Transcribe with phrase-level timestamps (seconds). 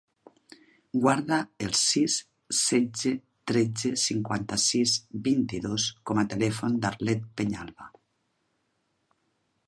[1.01, 2.13] Guarda el sis,
[2.59, 3.11] setze,
[3.51, 4.93] tretze, cinquanta-sis,
[5.27, 7.91] vint-i-dos com a telèfon de l'Arlet Peñalba.